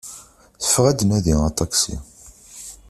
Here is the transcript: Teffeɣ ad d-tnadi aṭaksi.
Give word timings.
Teffeɣ 0.61 0.85
ad 0.87 0.95
d-tnadi 0.97 1.35
aṭaksi. 1.49 1.95